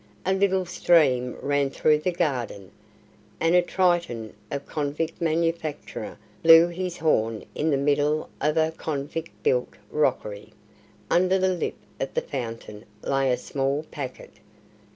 A 0.25 0.33
little 0.33 0.65
stream 0.65 1.37
ran 1.43 1.69
through 1.69 1.99
the 1.99 2.11
garden, 2.11 2.71
and 3.39 3.53
a 3.53 3.61
Triton 3.61 4.33
of 4.49 4.65
convict 4.65 5.21
manufacture 5.21 6.17
blew 6.41 6.69
his 6.69 6.97
horn 6.97 7.45
in 7.53 7.69
the 7.69 7.77
middle 7.77 8.27
of 8.41 8.57
a 8.57 8.71
convict 8.75 9.29
built 9.43 9.75
rockery. 9.91 10.53
Under 11.11 11.37
the 11.37 11.53
lip 11.53 11.75
of 11.99 12.15
the 12.15 12.21
fountain 12.21 12.83
lay 13.03 13.31
a 13.31 13.37
small 13.37 13.83
packet. 13.91 14.31